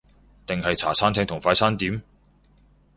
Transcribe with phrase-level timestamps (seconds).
[0.47, 2.01] 定係茶餐廳同快餐店？